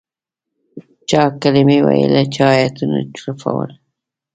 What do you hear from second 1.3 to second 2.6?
کلمې ویلې چا